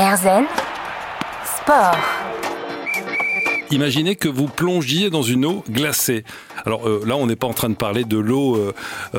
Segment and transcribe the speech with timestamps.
[0.00, 0.46] Erzen
[1.44, 1.94] Sport.
[3.70, 6.24] Imaginez que vous plongiez dans une eau glacée.
[6.66, 8.72] Alors euh, là, on n'est pas en train de parler de l'eau euh,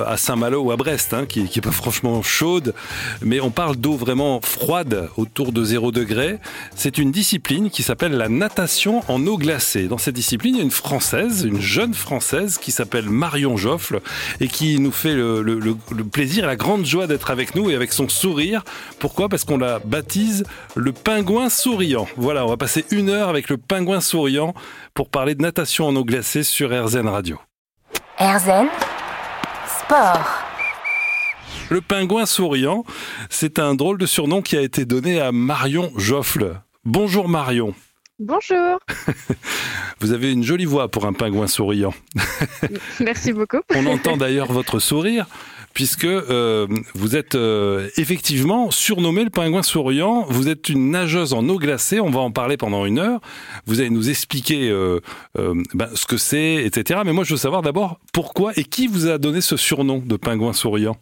[0.06, 2.74] à Saint-Malo ou à Brest, hein, qui, qui est pas franchement chaude,
[3.22, 6.38] mais on parle d'eau vraiment froide, autour de 0 degré.
[6.76, 9.88] C'est une discipline qui s'appelle la natation en eau glacée.
[9.88, 14.00] Dans cette discipline, il y a une Française, une jeune Française qui s'appelle Marion Joffle
[14.40, 15.76] et qui nous fait le, le-
[16.12, 18.64] plaisir la grande joie d'être avec nous et avec son sourire.
[19.00, 19.30] Pourquoi?
[19.30, 20.44] Parce qu'on la baptise
[20.76, 22.08] le pingouin souriant.
[22.18, 24.54] Voilà, on va passer une heure avec le pingouin souriant
[24.94, 27.31] pour parler de natation en eau glacée sur RZN Radio.
[28.20, 28.68] Erzen
[29.68, 30.44] Sport.
[31.70, 32.84] Le pingouin souriant,
[33.30, 36.62] c'est un drôle de surnom qui a été donné à Marion Joffle.
[36.84, 37.74] Bonjour Marion.
[38.24, 38.78] Bonjour,
[40.00, 41.92] Vous avez une jolie voix pour un pingouin souriant.
[43.00, 43.62] merci beaucoup.
[43.74, 45.26] On entend d'ailleurs votre sourire
[45.74, 50.28] puisque euh, vous êtes euh, effectivement surnommé le pingouin souriant.
[50.30, 52.00] Vous êtes une nageuse en eau glacée.
[52.00, 53.22] On va en parler pendant une heure.
[53.66, 55.00] Vous allez nous expliquer euh,
[55.74, 57.00] ben, ce que c'est, etc.
[57.04, 60.16] Mais moi, je veux savoir d'abord pourquoi et qui vous a donné ce surnom de
[60.16, 60.96] pingouin souriant?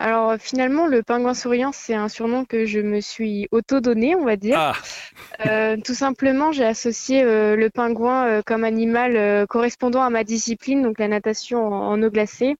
[0.00, 4.36] Alors finalement, le pingouin souriant, c'est un surnom que je me suis auto-donné, on va
[4.36, 4.56] dire.
[4.56, 4.72] Ah,
[5.46, 10.82] Euh, tout simplement, j'ai associé euh, le pingouin euh, comme animal correspondant à ma discipline,
[10.82, 12.56] donc la natation en, en eau glacée.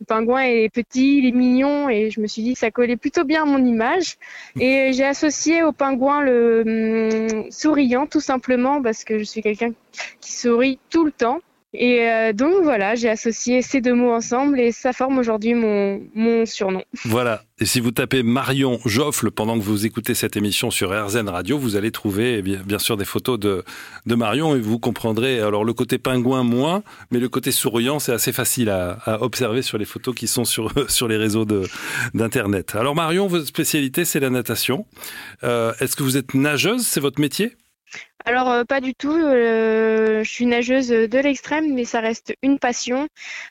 [0.00, 2.96] Le pingouin est petit, il est mignon, et je me suis dit que ça collait
[2.96, 4.16] plutôt bien à mon image.
[4.60, 9.70] Et j'ai associé au pingouin le hum, souriant, tout simplement parce que je suis quelqu'un
[10.20, 11.40] qui sourit tout le temps.
[11.78, 16.00] Et euh, donc voilà, j'ai associé ces deux mots ensemble et ça forme aujourd'hui mon,
[16.46, 16.82] surnom.
[17.04, 17.42] Voilà.
[17.58, 21.58] Et si vous tapez Marion Joffle pendant que vous écoutez cette émission sur RZN Radio,
[21.58, 23.64] vous allez trouver eh bien, sûr des photos de,
[24.06, 28.32] Marion et vous comprendrez alors le côté pingouin moins, mais le côté souriant c'est assez
[28.32, 30.70] facile à, observer sur les photos qui sont sur,
[31.08, 31.46] les réseaux
[32.14, 32.74] d'internet.
[32.74, 34.86] Alors Marion, votre spécialité c'est la natation.
[35.44, 36.86] Euh, Est-ce que vous êtes nageuse?
[36.86, 37.52] C'est votre métier?
[38.26, 42.58] Alors euh, pas du tout, euh, je suis nageuse de l'extrême, mais ça reste une
[42.58, 43.06] passion.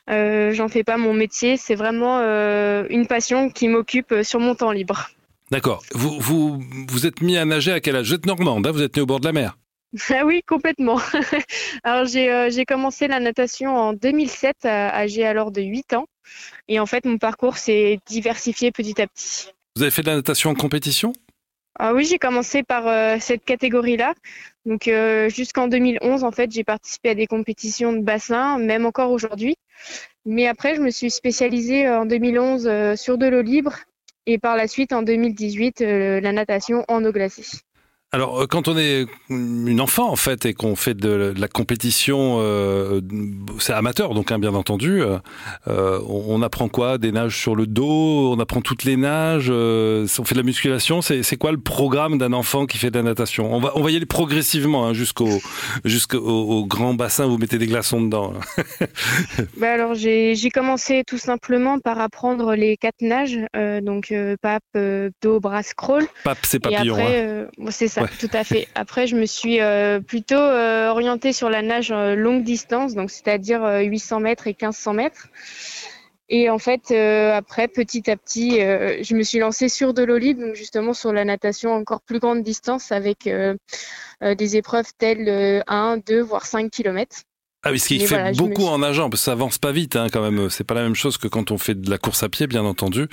[0.10, 4.72] Euh, j'en fais pas mon métier, c'est vraiment une passion qui m'occupe sur mon temps
[4.72, 5.10] libre.
[5.50, 5.82] D'accord.
[5.94, 8.10] Vous, vous vous êtes mis à nager à quel âge?
[8.10, 9.58] Vous êtes normande, hein vous êtes né au bord de la mer.
[10.10, 11.00] Ah oui, complètement.
[11.84, 16.06] Alors j'ai commencé la natation en 2007, à- âgée alors de 8 ans.
[16.68, 19.52] Et en fait, mon parcours s'est diversifié petit à petit.
[19.78, 21.14] Vous avez fait de la natation en compétition?
[21.78, 24.14] Ah oui, j'ai commencé par euh, cette catégorie-là.
[24.66, 29.12] Donc euh, jusqu'en 2011, en fait, j'ai participé à des compétitions de bassin, même encore
[29.12, 29.58] aujourd'hui.
[30.26, 33.76] Mais après, je me suis spécialisée euh, en 2011 euh, sur de l'eau libre
[34.26, 37.46] et par la suite, en 2018, euh, la natation en eau glacée.
[38.12, 42.38] Alors, euh, quand on est une enfant, en fait, et qu'on fait de la compétition,
[42.40, 43.02] euh,
[43.60, 45.20] c'est amateur, donc, hein, bien entendu, euh,
[46.08, 46.98] on on apprend quoi?
[46.98, 50.46] Des nages sur le dos On apprend toutes les nages euh, On fait de la
[50.46, 53.54] musculation C'est quoi le programme d'un enfant qui fait de la natation?
[53.54, 55.30] On va, on va y aller progressivement hein, jusqu'au
[55.86, 58.34] jusqu'au au grand bassin, vous mettez des glaçons dedans.
[59.58, 63.40] Bah alors j'ai commencé tout simplement par apprendre les quatre nages,
[63.82, 64.64] donc pape,
[65.22, 66.06] dos, bras, crawl.
[66.24, 66.98] Pape, c'est papillon.
[67.00, 67.48] hein.
[67.70, 68.10] c'est ça, Ouais.
[68.20, 68.68] tout à fait.
[68.76, 73.10] Après, je me suis euh, plutôt euh, orientée sur la nage euh, longue distance, donc
[73.12, 75.28] c'est-à-dire euh, 800 mètres et 1500 mètres.
[76.28, 80.04] Et en fait, euh, après, petit à petit, euh, je me suis lancée sur de
[80.04, 83.56] l'eau libre, donc justement sur la natation encore plus grande distance avec euh,
[84.24, 87.18] euh, des épreuves telles euh, 1, 2, voire 5 kilomètres.
[87.64, 89.58] Ah oui, ce qui mais fait voilà, beaucoup suis- en nageant, parce que ça avance
[89.60, 90.50] pas vite hein, quand même.
[90.50, 92.64] C'est pas la même chose que quand on fait de la course à pied, bien
[92.66, 93.08] entendu.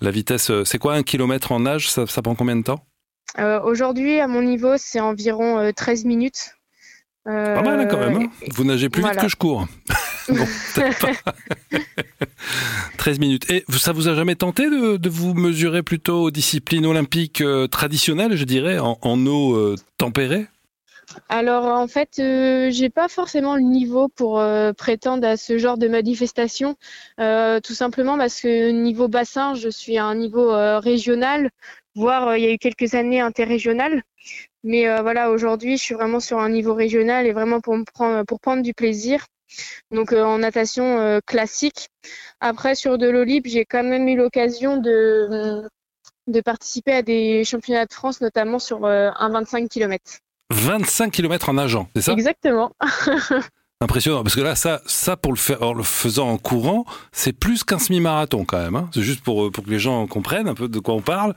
[0.00, 2.84] La vitesse, euh, c'est quoi un kilomètre en nage ça, ça prend combien de temps?
[2.84, 2.93] Euh,
[3.64, 6.54] Aujourd'hui, à mon niveau, c'est environ euh, 13 minutes.
[7.26, 8.16] Euh, Pas mal hein, quand même.
[8.16, 8.28] hein.
[8.52, 9.14] Vous nagez plus voilà.
[9.14, 9.66] vite que je cours.
[10.26, 10.36] Bon,
[10.74, 11.34] peut-être pas.
[12.96, 13.50] 13 minutes.
[13.50, 17.66] Et ça vous a jamais tenté de, de vous mesurer plutôt aux disciplines olympiques euh,
[17.66, 20.46] traditionnelles, je dirais, en, en eau euh, tempérée?
[21.28, 25.76] Alors en fait, euh, j'ai pas forcément le niveau pour euh, prétendre à ce genre
[25.76, 26.76] de manifestation,
[27.20, 31.50] euh, tout simplement parce que niveau bassin, je suis à un niveau euh, régional,
[31.94, 34.02] voire euh, il y a eu quelques années interrégional.
[34.62, 37.84] Mais euh, voilà, aujourd'hui, je suis vraiment sur un niveau régional et vraiment pour me
[37.84, 39.26] prendre pour prendre du plaisir.
[39.90, 41.88] Donc euh, en natation classique.
[42.40, 45.62] Après sur de l'eau libre, j'ai quand même eu l'occasion de
[46.26, 50.02] de participer à des championnats de France, notamment sur un 25 km.
[50.50, 52.12] 25 km en nageant, c'est ça?
[52.12, 52.72] Exactement.
[53.80, 57.32] Impressionnant, parce que là, ça, ça pour le faire, en le faisant en courant, c'est
[57.32, 58.76] plus qu'un semi-marathon quand même.
[58.76, 58.88] hein.
[58.94, 61.34] C'est juste pour, pour que les gens comprennent un peu de quoi on parle.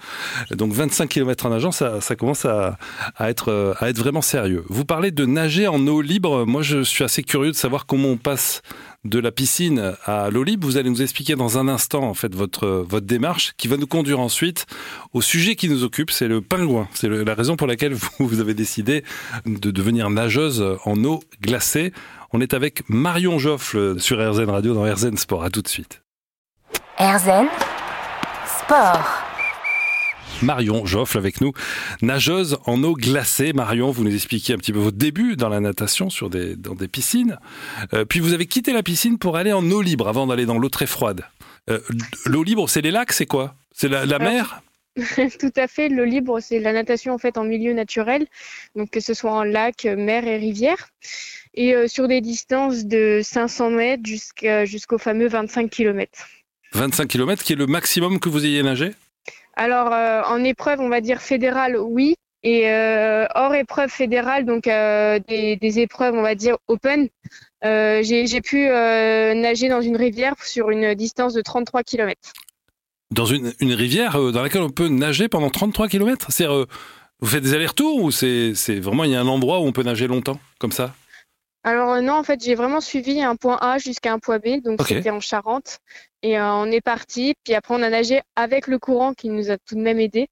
[0.51, 2.77] Donc 25 km en nageant, ça, ça commence à,
[3.17, 4.63] à, être, euh, à être vraiment sérieux.
[4.69, 6.45] Vous parlez de nager en eau libre.
[6.45, 8.61] Moi, je suis assez curieux de savoir comment on passe
[9.03, 10.67] de la piscine à l'eau libre.
[10.67, 13.87] Vous allez nous expliquer dans un instant en fait votre votre démarche qui va nous
[13.87, 14.65] conduire ensuite
[15.13, 16.87] au sujet qui nous occupe, c'est le pingouin.
[16.93, 19.03] C'est la raison pour laquelle vous, vous avez décidé
[19.45, 21.93] de devenir nageuse en eau glacée.
[22.33, 25.43] On est avec Marion Joffle sur RZN Radio dans RZN Sport.
[25.43, 26.01] À tout de suite.
[26.99, 27.47] RZN
[28.59, 29.23] Sport.
[30.41, 31.51] Marion Joffle avec nous,
[32.01, 33.53] nageuse en eau glacée.
[33.53, 36.75] Marion, vous nous expliquiez un petit peu votre début dans la natation sur des, dans
[36.75, 37.39] des piscines.
[37.93, 40.59] Euh, puis vous avez quitté la piscine pour aller en eau libre avant d'aller dans
[40.59, 41.25] l'eau très froide.
[41.69, 41.79] Euh,
[42.25, 43.55] l'eau libre, c'est les lacs, c'est quoi?
[43.71, 44.61] C'est la, la mer?
[45.39, 45.89] Tout à fait.
[45.89, 48.25] L'eau libre, c'est la natation en fait en milieu naturel,
[48.75, 50.89] donc que ce soit en lac, mer et rivière,
[51.53, 54.03] et euh, sur des distances de 500 mètres
[54.65, 56.27] jusqu'au fameux 25 km.
[56.73, 58.93] 25 km, qui est le maximum que vous ayez nagé?
[59.55, 62.15] Alors euh, en épreuve, on va dire fédérale, oui.
[62.43, 67.09] Et euh, hors épreuve fédérale, donc des, des, épreuves, on va dire open,
[67.63, 72.15] j'ai pu nager dans une rivière sur une distance de 33 km.
[73.11, 77.43] Dans une, rivière euh, dans laquelle on peut nager pendant 33 km C'est Vous faites
[77.43, 80.39] des allers-retours ou c'est vraiment il y a un endroit où on peut nager longtemps,
[80.59, 80.93] comme ça?
[81.69, 84.61] Alors euh, non, en fait, j'ai vraiment suivi un point A jusqu'à un point B,
[84.63, 85.79] donc c'était en Charente.
[86.23, 89.51] Et euh, on est parti, puis après on a nagé avec le courant qui nous
[89.51, 90.27] a tout de même aidé.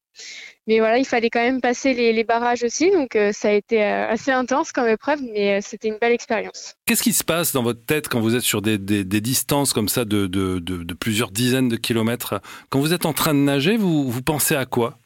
[0.65, 3.51] Mais voilà, il fallait quand même passer les, les barrages aussi, donc euh, ça a
[3.51, 6.73] été euh, assez intense comme épreuve, mais c'était une belle expérience.
[6.87, 9.73] Qu'est-ce qui se passe dans votre tête quand vous êtes sur des, des- des distances
[9.73, 12.41] comme ça de, de- de- de plusieurs dizaines de kilomètres?
[12.69, 14.97] Quand vous êtes en train de nager, vous, vous pensez à quoi?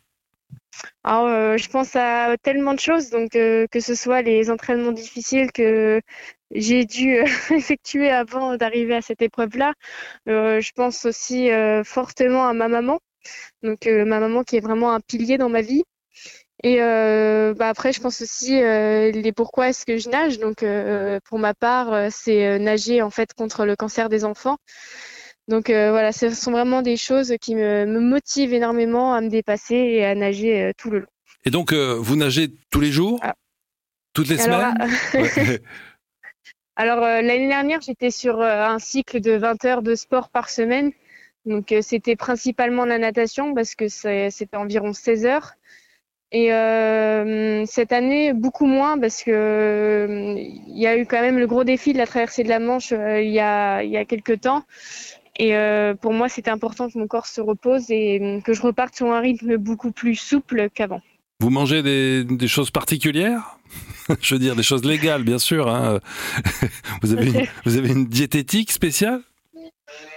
[1.04, 4.92] Alors, euh, je pense à tellement de choses, donc euh, que ce soit les entraînements
[4.92, 6.02] difficiles que
[6.52, 9.74] j'ai dû euh, effectuer avant d'arriver à cette épreuve-là.
[10.28, 11.50] Je pense aussi
[11.86, 13.00] fortement à ma maman,
[13.64, 15.84] donc ma maman qui est vraiment un pilier dans ma vie.
[16.64, 20.40] Et bah après, je pense aussi les pourquoi est-ce que je nage.
[20.40, 20.66] Donc,
[21.26, 24.58] pour ma part, c'est nager en fait contre le cancer des enfants.
[25.50, 29.30] Donc euh, voilà, ce sont vraiment des choses qui me, me motivent énormément à me
[29.30, 31.08] dépasser et à nager euh, tout le long.
[31.44, 33.20] Et donc, euh, vous nagez tous les jours?
[33.24, 33.34] Ah.
[34.14, 34.72] Toutes les Alors,
[35.14, 35.60] semaines?
[36.76, 40.50] Alors euh, l'année dernière, j'étais sur euh, un cycle de 20 heures de sport par
[40.50, 40.92] semaine.
[41.46, 45.56] Donc euh, c'était principalement la natation parce que c'était environ 16 heures.
[46.32, 51.40] Et euh, cette année, beaucoup moins parce que euh, il y a eu quand même
[51.40, 53.98] le gros défi de la traversée de la Manche euh, il y a il y
[53.98, 54.64] a quelques temps.
[55.40, 58.62] Et euh, pour moi, c'était important que mon corps se repose et euh, que je
[58.62, 61.02] reparte sur un rythme beaucoup plus souple qu'avant.
[61.40, 63.58] Vous mangez des, des choses particulières?
[64.22, 65.70] Je veux dire, des choses légales, bien sûr.
[65.70, 66.00] hein.
[67.02, 69.22] Vous, avez une, vous avez une diététique spéciale?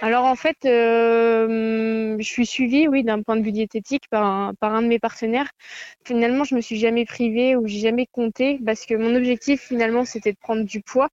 [0.01, 4.53] Alors en fait, euh, je suis suivie, oui, d'un point de vue diététique par un,
[4.59, 5.49] par un de mes partenaires.
[6.05, 10.05] Finalement, je me suis jamais privée ou j'ai jamais compté parce que mon objectif finalement
[10.05, 11.09] c'était de prendre du poids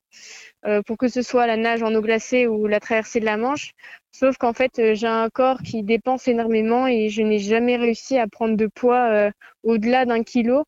[0.67, 3.37] euh, pour que ce soit la nage en eau glacée ou la traversée de la
[3.37, 3.73] Manche.
[4.13, 8.19] Sauf qu'en fait, euh, j'ai un corps qui dépense énormément et je n'ai jamais réussi
[8.19, 9.31] à prendre de poids euh,
[9.63, 10.65] au-delà d'un kilo.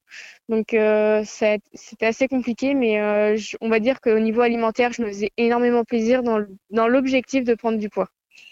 [0.49, 3.01] Donc euh, c'était assez compliqué, mais
[3.61, 7.79] on va dire qu'au niveau alimentaire, je me faisais énormément plaisir dans l'objectif de prendre
[7.79, 8.09] du poids.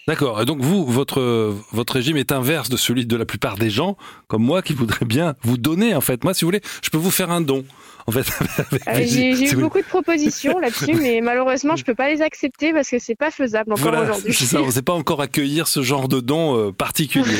[0.07, 0.41] D'accord.
[0.41, 1.21] Et donc vous, votre,
[1.71, 3.97] votre régime est inverse de celui de la plupart des gens,
[4.27, 6.23] comme moi, qui voudraient bien vous donner, en fait.
[6.23, 7.63] Moi, si vous voulez, je peux vous faire un don.
[8.11, 9.35] En fait, avec Euh.
[9.35, 12.99] J'ai eu beaucoup de propositions là-dessus, mais malheureusement, je peux pas les accepter parce que
[12.99, 14.33] c'est pas faisable encore Voilà, aujourd'hui.
[14.33, 14.61] c'est ça.
[14.61, 17.37] On ne sait pas encore accueillir ce genre de don euh, particulier.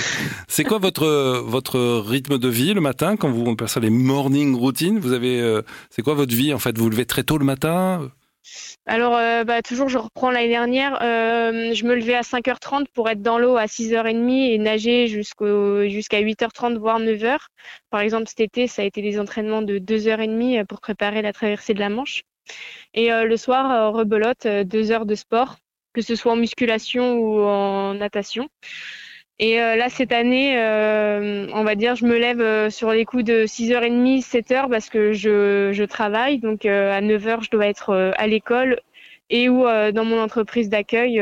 [0.48, 3.90] c'est quoi votre votre rythme de vie le matin quand vous on appelle ça les
[3.90, 5.00] morning routines?
[5.00, 6.78] Vous avez euh, c'est quoi votre vie en fait?
[6.78, 8.10] Vous vous levez très tôt le matin?
[8.86, 11.02] Alors, euh, bah, toujours, je reprends l'année dernière.
[11.02, 16.20] euh, je me levais à 5h30 pour être dans l'eau à 6h30 et nager jusqu'à
[16.22, 17.38] 8h30, voire 9h.
[17.90, 21.74] Par exemple, cet été, ça a été des entraînements de 2h30 pour préparer la traversée
[21.74, 22.24] de la Manche.
[22.94, 25.58] Et euh, le soir, euh, rebelote, euh, deux heures de sport,
[25.94, 28.50] que ce soit en musculation ou en natation.
[29.44, 33.06] Et euh, là, cette année, euh, on va dire, je me lève euh, sur les
[33.06, 36.38] coups de 6h30, 7h parce que je, je travaille.
[36.38, 38.80] Donc à 9h, je dois être à l'école
[39.32, 41.20] et ou dans mon entreprise d'accueil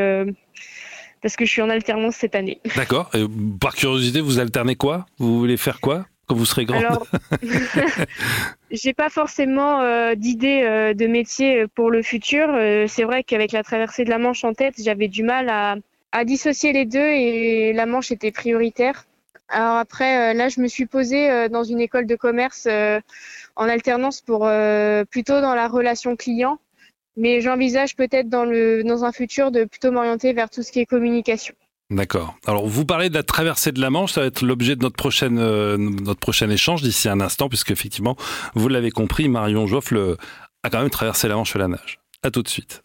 [1.22, 2.60] parce que je suis en alternance cette année.
[2.76, 3.10] D'accord.
[3.14, 3.24] Et
[3.60, 5.06] par curiosité, vous alternez quoi?
[5.18, 6.06] Vous voulez faire quoi?
[6.30, 7.08] Quand vous serez grande Alors,
[8.72, 12.48] j'ai pas forcément euh, d'idée euh, de métier pour le futur.
[12.50, 15.76] Euh, c'est vrai qu'avec la traversée de la Manche en tête, j'avais du mal à,
[16.12, 19.06] à dissocier les deux et la Manche était prioritaire.
[19.50, 23.00] Alors après, euh, là, je me suis posée euh, dans une école de commerce euh,
[23.56, 24.48] en alternance pour
[25.10, 26.60] plutôt dans la relation client,
[27.18, 30.86] mais j'envisage peut-être dans dans un futur de plutôt m'orienter vers tout ce qui est
[30.86, 31.56] communication.
[31.90, 32.36] D'accord.
[32.46, 34.96] Alors, vous parlez de la traversée de la Manche, ça va être l'objet de notre
[34.96, 35.36] prochaine,
[35.76, 38.16] notre prochain échange d'ici un instant, puisque effectivement,
[38.54, 40.16] vous l'avez compris, Marion Joffle
[40.64, 42.00] a quand même traversé la Manche à la nage.
[42.24, 42.84] À tout de suite.